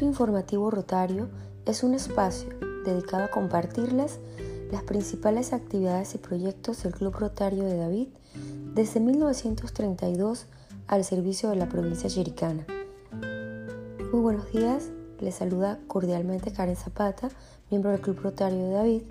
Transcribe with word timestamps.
Punto 0.00 0.12
Informativo 0.12 0.70
Rotario 0.70 1.28
es 1.66 1.82
un 1.82 1.92
espacio 1.92 2.48
dedicado 2.86 3.24
a 3.24 3.30
compartirles 3.30 4.18
las 4.72 4.82
principales 4.82 5.52
actividades 5.52 6.14
y 6.14 6.18
proyectos 6.18 6.82
del 6.82 6.94
Club 6.94 7.14
Rotario 7.16 7.64
de 7.64 7.76
David 7.76 8.08
desde 8.74 8.98
1932 8.98 10.46
al 10.86 11.04
servicio 11.04 11.50
de 11.50 11.56
la 11.56 11.68
provincia 11.68 12.08
chiricana. 12.08 12.64
Muy 14.10 14.22
buenos 14.22 14.50
días, 14.50 14.88
les 15.20 15.34
saluda 15.34 15.78
cordialmente 15.86 16.50
Karen 16.50 16.76
Zapata, 16.76 17.28
miembro 17.70 17.90
del 17.90 18.00
Club 18.00 18.20
Rotario 18.22 18.56
de 18.56 18.70
David. 18.70 19.02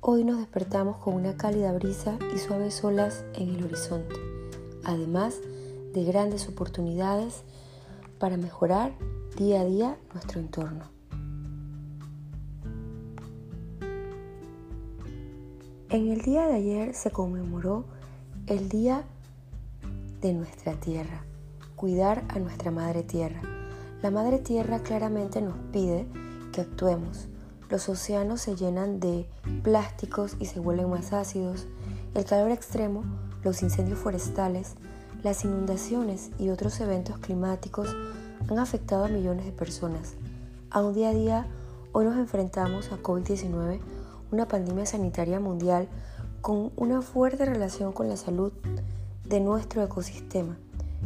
Hoy 0.00 0.24
nos 0.24 0.38
despertamos 0.38 0.96
con 0.96 1.12
una 1.12 1.36
cálida 1.36 1.74
brisa 1.74 2.16
y 2.34 2.38
suaves 2.38 2.82
olas 2.82 3.22
en 3.34 3.50
el 3.50 3.64
horizonte, 3.64 4.14
además 4.82 5.34
de 5.92 6.04
grandes 6.04 6.48
oportunidades 6.48 7.42
para 8.18 8.38
mejorar 8.38 8.92
día 9.36 9.62
a 9.62 9.64
día 9.64 9.96
nuestro 10.12 10.40
entorno. 10.40 10.84
En 15.88 16.10
el 16.10 16.20
día 16.20 16.46
de 16.46 16.54
ayer 16.54 16.94
se 16.94 17.10
conmemoró 17.10 17.86
el 18.46 18.68
Día 18.68 19.04
de 20.20 20.34
nuestra 20.34 20.74
Tierra, 20.74 21.24
cuidar 21.76 22.24
a 22.28 22.38
nuestra 22.38 22.70
Madre 22.70 23.02
Tierra. 23.02 23.40
La 24.02 24.10
Madre 24.10 24.38
Tierra 24.38 24.80
claramente 24.80 25.40
nos 25.40 25.56
pide 25.72 26.06
que 26.52 26.60
actuemos. 26.60 27.28
Los 27.70 27.88
océanos 27.88 28.42
se 28.42 28.54
llenan 28.54 29.00
de 29.00 29.26
plásticos 29.62 30.36
y 30.40 30.46
se 30.46 30.60
vuelven 30.60 30.90
más 30.90 31.12
ácidos. 31.14 31.66
El 32.14 32.26
calor 32.26 32.50
extremo, 32.50 33.02
los 33.42 33.62
incendios 33.62 33.98
forestales, 33.98 34.74
las 35.22 35.44
inundaciones 35.44 36.30
y 36.38 36.50
otros 36.50 36.80
eventos 36.80 37.18
climáticos 37.18 37.94
han 38.52 38.58
afectado 38.58 39.06
a 39.06 39.08
millones 39.08 39.46
de 39.46 39.52
personas. 39.52 40.14
A 40.70 40.82
un 40.82 40.92
día 40.92 41.08
a 41.08 41.14
día, 41.14 41.46
hoy 41.92 42.04
nos 42.04 42.18
enfrentamos 42.18 42.92
a 42.92 42.98
COVID-19, 42.98 43.80
una 44.30 44.46
pandemia 44.46 44.84
sanitaria 44.84 45.40
mundial 45.40 45.88
con 46.42 46.70
una 46.76 47.00
fuerte 47.00 47.46
relación 47.46 47.92
con 47.92 48.08
la 48.08 48.16
salud 48.16 48.52
de 49.24 49.40
nuestro 49.40 49.82
ecosistema, 49.82 50.58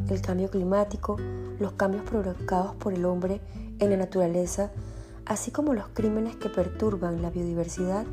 el 0.08 0.20
cambio 0.20 0.50
climático, 0.50 1.19
los 1.61 1.72
cambios 1.72 2.03
provocados 2.05 2.75
por 2.75 2.94
el 2.94 3.05
hombre 3.05 3.41
en 3.78 3.91
la 3.91 3.97
naturaleza, 3.97 4.72
así 5.25 5.53
como 5.53 5.72
los 5.72 5.86
crímenes 5.88 6.34
que 6.36 6.48
perturban 6.48 7.22
la 7.22 7.31
biodiversidad, 7.31 8.06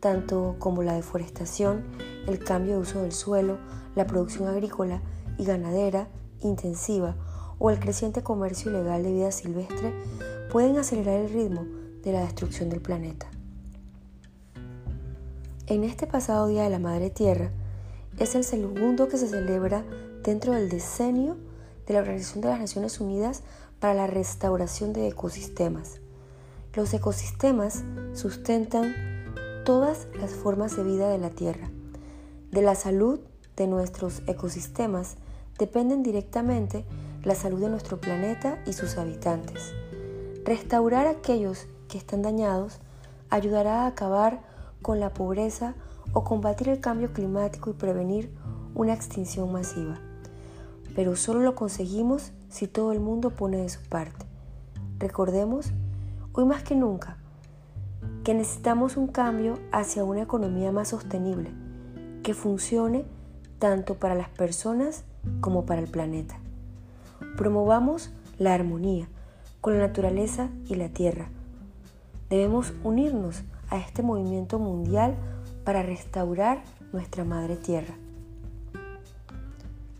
tanto 0.00 0.56
como 0.58 0.82
la 0.82 0.94
deforestación, 0.94 1.84
el 2.26 2.40
cambio 2.40 2.74
de 2.74 2.80
uso 2.80 3.02
del 3.02 3.12
suelo, 3.12 3.58
la 3.94 4.06
producción 4.06 4.48
agrícola 4.48 5.02
y 5.38 5.44
ganadera 5.44 6.08
intensiva 6.40 7.14
o 7.58 7.70
el 7.70 7.78
creciente 7.78 8.22
comercio 8.22 8.70
ilegal 8.70 9.02
de 9.02 9.12
vida 9.12 9.32
silvestre 9.32 9.92
pueden 10.50 10.76
acelerar 10.76 11.20
el 11.20 11.30
ritmo 11.30 11.66
de 12.02 12.12
la 12.12 12.20
destrucción 12.20 12.70
del 12.70 12.80
planeta. 12.80 13.26
En 15.66 15.82
este 15.82 16.06
pasado 16.06 16.46
Día 16.46 16.64
de 16.64 16.70
la 16.70 16.78
Madre 16.78 17.10
Tierra 17.10 17.50
es 18.18 18.34
el 18.34 18.44
segundo 18.44 19.08
que 19.08 19.16
se 19.16 19.28
celebra 19.28 19.84
dentro 20.22 20.52
del 20.52 20.68
decenio 20.68 21.36
de 21.86 21.94
la 21.94 22.00
Organización 22.00 22.42
de 22.42 22.48
las 22.48 22.60
Naciones 22.60 23.00
Unidas 23.00 23.42
para 23.80 23.94
la 23.94 24.06
Restauración 24.06 24.92
de 24.92 25.08
Ecosistemas. 25.08 26.00
Los 26.74 26.92
ecosistemas 26.92 27.82
sustentan 28.14 28.94
todas 29.64 30.06
las 30.18 30.32
formas 30.32 30.76
de 30.76 30.84
vida 30.84 31.08
de 31.08 31.18
la 31.18 31.30
Tierra. 31.30 31.70
De 32.50 32.62
la 32.62 32.74
salud 32.74 33.20
de 33.56 33.66
nuestros 33.66 34.22
ecosistemas 34.26 35.16
dependen 35.58 36.02
directamente 36.02 36.84
la 37.24 37.34
salud 37.34 37.60
de 37.60 37.70
nuestro 37.70 38.00
planeta 38.00 38.62
y 38.66 38.74
sus 38.74 38.98
habitantes. 38.98 39.74
Restaurar 40.44 41.06
aquellos 41.06 41.66
que 41.88 41.98
están 41.98 42.22
dañados 42.22 42.78
ayudará 43.30 43.82
a 43.82 43.86
acabar 43.86 44.42
con 44.82 45.00
la 45.00 45.14
pobreza 45.14 45.74
o 46.12 46.22
combatir 46.22 46.68
el 46.68 46.80
cambio 46.80 47.12
climático 47.12 47.70
y 47.70 47.74
prevenir 47.74 48.30
una 48.74 48.92
extinción 48.92 49.50
masiva. 49.50 49.98
Pero 50.94 51.16
solo 51.16 51.40
lo 51.40 51.54
conseguimos 51.54 52.32
si 52.50 52.68
todo 52.68 52.92
el 52.92 53.00
mundo 53.00 53.30
pone 53.30 53.56
de 53.56 53.68
su 53.68 53.80
parte. 53.88 54.26
Recordemos, 54.98 55.72
hoy 56.32 56.44
más 56.44 56.62
que 56.62 56.76
nunca, 56.76 57.16
que 58.22 58.34
necesitamos 58.34 58.96
un 58.96 59.08
cambio 59.08 59.58
hacia 59.72 60.04
una 60.04 60.22
economía 60.22 60.72
más 60.72 60.88
sostenible, 60.88 61.50
que 62.22 62.34
funcione 62.34 63.04
tanto 63.58 63.94
para 63.94 64.14
las 64.14 64.28
personas 64.28 65.04
como 65.40 65.64
para 65.64 65.80
el 65.80 65.88
planeta. 65.88 66.38
Promovamos 67.36 68.10
la 68.38 68.54
armonía 68.54 69.08
con 69.60 69.74
la 69.74 69.86
naturaleza 69.86 70.50
y 70.68 70.74
la 70.74 70.88
tierra. 70.88 71.28
Debemos 72.30 72.72
unirnos 72.82 73.42
a 73.70 73.78
este 73.78 74.02
movimiento 74.02 74.58
mundial 74.58 75.16
para 75.64 75.82
restaurar 75.82 76.62
nuestra 76.92 77.24
madre 77.24 77.56
tierra. 77.56 77.94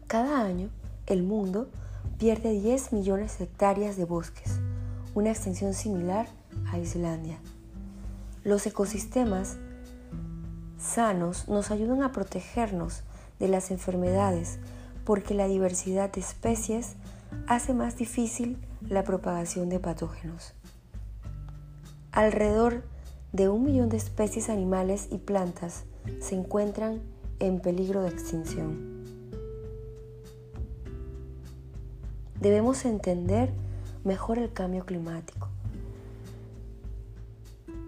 Cada 0.07 0.45
año, 0.45 0.69
el 1.07 1.23
mundo 1.23 1.69
pierde 2.19 2.51
10 2.53 2.93
millones 2.93 3.39
de 3.39 3.45
hectáreas 3.45 3.97
de 3.97 4.05
bosques, 4.05 4.61
una 5.15 5.31
extensión 5.31 5.75
similar 5.75 6.29
a 6.71 6.79
Islandia. 6.79 7.39
Los 8.45 8.67
ecosistemas 8.67 9.57
sanos 10.79 11.49
nos 11.49 11.71
ayudan 11.71 12.03
a 12.03 12.13
protegernos 12.13 13.03
de 13.39 13.49
las 13.49 13.71
enfermedades 13.71 14.59
porque 15.05 15.35
la 15.35 15.49
diversidad 15.49 16.13
de 16.13 16.21
especies 16.21 16.95
hace 17.47 17.75
más 17.75 17.97
difícil 17.97 18.59
la 18.89 19.05
propagación 19.05 19.69
de 19.69 19.81
patógenos. 19.81 20.55
Alrededor 22.13 22.85
de 23.33 23.49
un 23.49 23.65
millón 23.65 23.89
de 23.89 23.97
especies 23.97 24.49
animales 24.49 25.09
y 25.11 25.19
plantas 25.19 25.85
se 26.21 26.35
encuentran 26.35 27.01
en 27.41 27.61
peligro 27.61 28.03
de 28.03 28.11
extinción. 28.11 28.95
Debemos 32.41 32.85
entender 32.85 33.51
mejor 34.05 34.39
el 34.39 34.53
cambio 34.53 34.85
climático. 34.85 35.49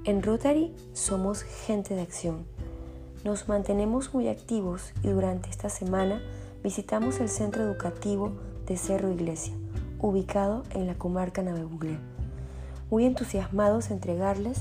En 0.05 0.23
Rotary 0.23 0.75
somos 0.93 1.43
gente 1.43 1.95
de 1.95 2.03
acción. 2.03 2.47
Nos 3.25 3.49
mantenemos 3.49 4.15
muy 4.15 4.29
activos 4.29 4.93
y 5.03 5.09
durante 5.09 5.51
esta 5.51 5.69
semana 5.69 6.23
visitamos 6.63 7.21
el 7.21 7.29
centro 7.29 7.65
educativo 7.65 8.33
de 8.67 8.77
Cerro 8.77 9.13
Iglesia, 9.13 9.55
ubicado 10.01 10.65
en 10.71 10.87
la 10.87 10.95
comarca 10.95 11.43
Navebuglé, 11.43 11.99
muy 12.91 13.05
entusiasmados 13.05 13.91
entregarles 13.91 14.61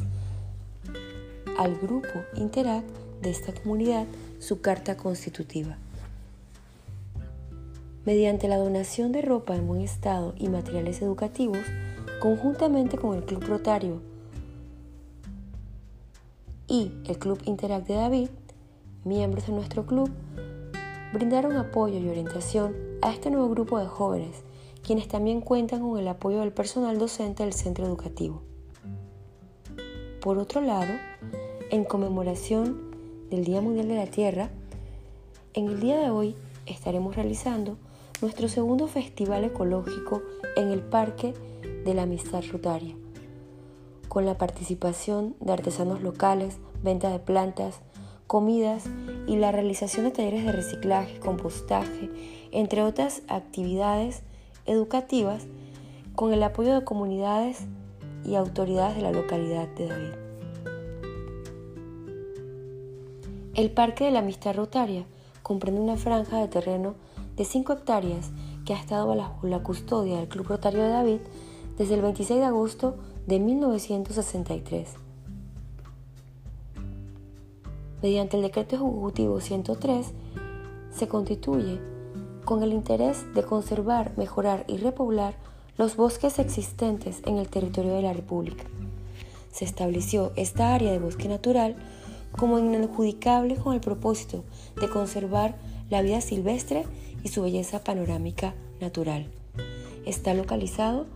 al 1.58 1.76
grupo 1.78 2.20
Interact 2.36 2.88
de 3.22 3.30
esta 3.32 3.54
comunidad 3.54 4.06
su 4.40 4.62
carta 4.62 4.98
constitutiva. 4.98 5.78
Mediante 8.06 8.48
la 8.48 8.58
donación 8.58 9.12
de 9.12 9.22
ropa 9.22 9.56
en 9.56 9.68
buen 9.68 9.82
estado 9.82 10.36
y 10.38 10.48
materiales 10.48 11.02
educativos, 11.02 11.66
conjuntamente 12.20 12.98
con 12.98 13.16
el 13.16 13.24
Club 13.24 13.44
Rotario 13.46 14.02
y 16.68 16.92
el 17.06 17.18
Club 17.18 17.42
Interact 17.46 17.88
de 17.88 17.96
David, 17.96 18.30
miembros 19.04 19.48
de 19.48 19.54
nuestro 19.54 19.86
club 19.86 20.12
brindaron 21.16 21.56
apoyo 21.56 21.98
y 21.98 22.10
orientación 22.10 22.76
a 23.02 23.10
este 23.10 23.32
nuevo 23.32 23.48
grupo 23.48 23.80
de 23.80 23.86
jóvenes, 23.86 24.44
quienes 24.84 25.08
también 25.08 25.40
cuentan 25.40 25.80
con 25.80 25.98
el 25.98 26.10
apoyo 26.10 26.42
del 26.42 26.52
personal 26.52 27.00
docente 27.00 27.44
del 27.44 27.54
centro 27.54 27.86
educativo. 27.86 28.42
Por 30.22 30.38
otro 30.38 30.60
lado, 30.60 30.92
en 31.72 31.86
conmemoración 31.86 32.92
del 33.30 33.46
Día 33.46 33.62
Mundial 33.62 33.88
de 33.88 33.96
la 33.96 34.08
Tierra, 34.08 34.50
en 35.54 35.70
el 35.70 35.80
día 35.80 35.98
de 35.98 36.10
hoy 36.10 36.36
estaremos 36.66 37.16
realizando 37.16 37.78
nuestro 38.22 38.50
segundo 38.50 38.88
festival 38.88 39.46
ecológico 39.46 40.22
en 40.58 40.70
el 40.70 40.82
Parque 40.82 41.34
de 41.86 41.94
la 41.94 42.04
Amistad 42.04 42.44
Rutaria, 42.52 42.94
con 44.10 44.26
la 44.26 44.38
participación 44.38 45.38
de 45.40 45.54
artesanos 45.54 46.02
locales, 46.02 46.58
venta 46.84 47.10
de 47.10 47.20
plantas, 47.20 47.80
comidas 48.28 48.84
y 49.28 49.38
la 49.38 49.52
realización 49.52 50.06
de 50.06 50.12
talleres 50.12 50.46
de 50.46 50.52
reciclaje, 50.52 51.20
compostaje, 51.20 52.10
entre 52.52 52.84
otras 52.84 53.22
actividades 53.28 54.22
educativas 54.66 55.44
con 56.16 56.34
el 56.34 56.44
apoyo 56.44 56.74
de 56.74 56.84
comunidades 56.84 57.66
y 58.26 58.36
autoridades 58.36 58.96
de 58.96 59.02
la 59.02 59.12
localidad 59.12 59.68
de 59.70 59.88
David. 59.88 60.14
El 63.54 63.72
Parque 63.72 64.06
de 64.06 64.12
la 64.12 64.20
Amistad 64.20 64.56
Rotaria 64.56 65.06
comprende 65.42 65.80
una 65.80 65.98
franja 65.98 66.40
de 66.40 66.48
terreno 66.48 66.96
de 67.36 67.46
5 67.46 67.74
hectáreas 67.74 68.32
que 68.66 68.74
ha 68.74 68.78
estado 68.80 69.08
bajo 69.08 69.48
la 69.48 69.64
custodia 69.64 70.18
del 70.18 70.28
Club 70.28 70.48
Rotario 70.48 70.84
de 70.84 70.90
David 70.90 71.20
desde 71.78 71.96
el 71.96 72.02
26 72.02 72.40
de 72.40 72.46
agosto 72.46 72.96
de 73.28 73.40
1963 73.40 75.05
mediante 78.06 78.38
el 78.38 78.44
decreto 78.44 78.76
ejecutivo 78.76 79.42
103, 79.42 80.14
se 80.92 81.08
constituye 81.08 81.80
con 82.44 82.62
el 82.62 82.72
interés 82.72 83.26
de 83.34 83.42
conservar, 83.42 84.16
mejorar 84.16 84.64
y 84.68 84.78
repoblar 84.78 85.34
los 85.76 85.96
bosques 85.96 86.38
existentes 86.38 87.24
en 87.26 87.38
el 87.38 87.48
territorio 87.48 87.96
de 87.96 88.04
la 88.04 88.14
República. 88.14 88.64
Se 89.52 89.66
estableció 89.66 90.34
esta 90.36 90.76
área 90.76 90.92
de 90.92 91.00
bosque 91.00 91.28
natural 91.28 91.78
como 92.38 92.60
inadjudicable 92.60 93.56
con 93.56 93.74
el 93.74 93.82
propósito 93.82 94.44
de 94.80 94.88
conservar 94.88 95.56
la 95.90 96.04
vida 96.04 96.22
silvestre 96.22 96.84
y 97.24 97.30
su 97.30 97.42
belleza 97.42 97.84
panorámica 97.84 98.54
natural. 98.80 99.32
Está 100.06 100.36
localizado 100.36 101.08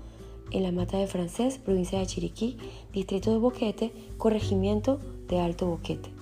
en 0.49 0.63
la 0.63 0.71
Mata 0.71 0.97
de 0.97 1.05
Francés, 1.05 1.59
provincia 1.59 1.99
de 1.99 2.07
Chiriquí, 2.07 2.57
distrito 2.91 3.29
de 3.31 3.37
Boquete, 3.37 3.93
corregimiento 4.17 4.99
de 5.27 5.39
Alto 5.39 5.67
Boquete. 5.67 6.18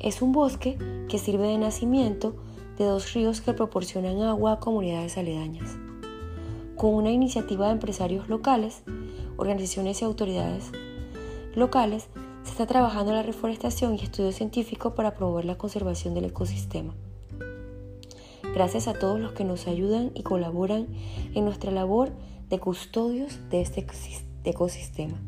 Es 0.00 0.22
un 0.22 0.32
bosque 0.32 0.78
que 1.08 1.18
sirve 1.18 1.48
de 1.48 1.58
nacimiento 1.58 2.36
de 2.78 2.84
dos 2.84 3.12
ríos 3.14 3.40
que 3.40 3.52
proporcionan 3.52 4.22
agua 4.22 4.52
a 4.52 4.60
comunidades 4.60 5.18
aledañas. 5.18 5.76
Con 6.76 6.94
una 6.94 7.10
iniciativa 7.10 7.66
de 7.66 7.72
empresarios 7.72 8.28
locales, 8.28 8.82
organizaciones 9.36 10.00
y 10.00 10.04
autoridades 10.04 10.70
locales, 11.56 12.08
se 12.44 12.52
está 12.52 12.66
trabajando 12.66 13.12
la 13.12 13.24
reforestación 13.24 13.96
y 13.96 14.02
estudio 14.02 14.30
científico 14.30 14.94
para 14.94 15.14
promover 15.14 15.44
la 15.44 15.58
conservación 15.58 16.14
del 16.14 16.26
ecosistema. 16.26 16.94
Gracias 18.54 18.86
a 18.86 18.94
todos 18.94 19.18
los 19.18 19.32
que 19.32 19.44
nos 19.44 19.66
ayudan 19.66 20.12
y 20.14 20.22
colaboran 20.22 20.86
en 21.34 21.44
nuestra 21.44 21.72
labor 21.72 22.12
de 22.48 22.60
custodios 22.60 23.40
de 23.50 23.60
este 23.60 23.84
ecosistema. 24.44 25.20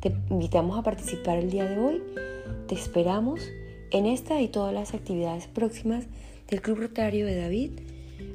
Te 0.00 0.16
invitamos 0.30 0.78
a 0.78 0.82
participar 0.82 1.38
el 1.38 1.50
día 1.50 1.64
de 1.66 1.78
hoy. 1.78 2.02
Te 2.66 2.74
esperamos 2.74 3.40
en 3.90 4.06
esta 4.06 4.40
y 4.40 4.48
todas 4.48 4.74
las 4.74 4.94
actividades 4.94 5.46
próximas 5.46 6.06
del 6.48 6.62
Club 6.62 6.78
Rotario 6.78 7.26
de 7.26 7.36
David 7.36 7.70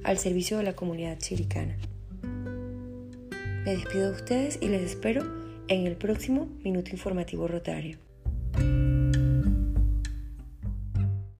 al 0.03 0.17
servicio 0.17 0.57
de 0.57 0.63
la 0.63 0.75
comunidad 0.75 1.17
chiricana. 1.19 1.75
Me 3.65 3.75
despido 3.75 4.09
de 4.09 4.15
ustedes 4.15 4.59
y 4.61 4.67
les 4.67 4.81
espero 4.81 5.23
en 5.67 5.87
el 5.87 5.95
próximo 5.95 6.47
Minuto 6.63 6.91
Informativo 6.91 7.47
Rotario. 7.47 7.97